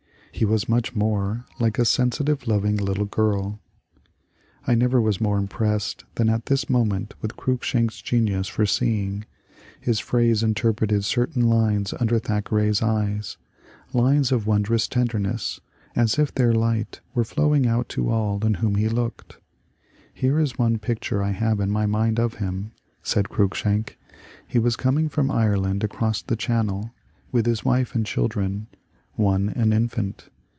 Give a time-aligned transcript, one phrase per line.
[0.33, 3.59] He was much more like a sensitive, loving little girl."
[4.65, 8.01] I never 6 MONCURE DANIEL CX)NWAY was more impressed than at this moment with Cruikshank's
[8.01, 9.25] genius for seeing;
[9.79, 13.37] his phrase interpreted certain lines under Thackeray's eyes,
[13.93, 15.59] lines of wondrous tenderness,
[15.95, 19.33] as if their light were flowing out to all on whom be looked.
[19.35, 19.35] ^^
[20.11, 22.71] Here is one picture I have in my mind of him,''
[23.03, 24.13] said Cruikshank;^*
[24.47, 26.91] he was coming from Ireland across the Channel,
[27.31, 28.67] with his wife and children,
[29.15, 30.29] one an infant.